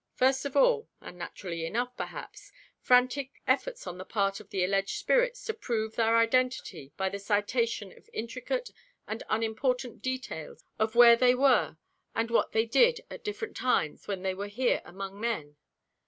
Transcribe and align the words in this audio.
First 0.15 0.45
of 0.45 0.55
all—and 0.57 1.15
naturally 1.15 1.63
enough, 1.63 1.95
perhaps—frantic 1.95 3.33
efforts 3.45 3.85
on 3.85 3.99
the 3.99 4.03
part 4.03 4.39
of 4.39 4.49
the 4.49 4.63
alleged 4.63 4.97
spirits 4.97 5.45
to 5.45 5.53
prove 5.53 5.93
their 5.95 6.17
identity 6.17 6.91
by 6.97 7.07
the 7.07 7.19
citation 7.19 7.95
of 7.95 8.09
intricate 8.11 8.71
and 9.05 9.21
unimportant 9.29 10.01
details 10.01 10.63
of 10.79 10.95
where 10.95 11.15
they 11.15 11.35
were 11.35 11.77
and 12.15 12.31
what 12.31 12.51
they 12.51 12.65
did 12.65 13.01
at 13.11 13.23
different 13.23 13.55
times 13.55 14.07
when 14.07 14.23
they 14.23 14.33
were 14.33 14.47
here 14.47 14.81
among 14.85 15.19
men. 15.21 15.55